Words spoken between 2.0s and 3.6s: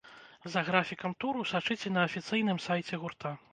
афіцыйным сайце гурта.